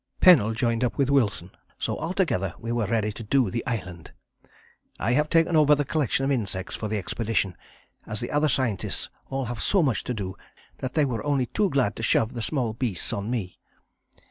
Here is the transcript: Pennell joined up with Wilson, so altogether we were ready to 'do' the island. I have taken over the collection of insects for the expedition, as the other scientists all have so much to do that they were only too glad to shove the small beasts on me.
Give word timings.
Pennell 0.19 0.55
joined 0.55 0.83
up 0.83 0.97
with 0.97 1.11
Wilson, 1.11 1.51
so 1.77 1.95
altogether 1.95 2.55
we 2.57 2.71
were 2.71 2.87
ready 2.87 3.11
to 3.11 3.21
'do' 3.21 3.51
the 3.51 3.63
island. 3.67 4.13
I 4.99 5.11
have 5.13 5.29
taken 5.29 5.55
over 5.55 5.75
the 5.75 5.85
collection 5.85 6.25
of 6.25 6.31
insects 6.31 6.75
for 6.75 6.87
the 6.87 6.97
expedition, 6.97 7.55
as 8.07 8.19
the 8.19 8.31
other 8.31 8.49
scientists 8.49 9.11
all 9.29 9.45
have 9.45 9.61
so 9.61 9.83
much 9.83 10.03
to 10.05 10.15
do 10.15 10.35
that 10.79 10.95
they 10.95 11.05
were 11.05 11.23
only 11.23 11.45
too 11.45 11.69
glad 11.69 11.95
to 11.97 12.01
shove 12.01 12.33
the 12.33 12.41
small 12.41 12.73
beasts 12.73 13.13
on 13.13 13.29
me. 13.29 13.59